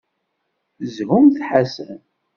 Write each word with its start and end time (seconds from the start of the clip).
Shumt 0.95 1.37
Ḥasan! 1.49 2.01